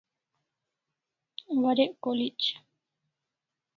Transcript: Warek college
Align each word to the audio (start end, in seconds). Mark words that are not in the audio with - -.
Warek 1.61 1.89
college 2.03 2.49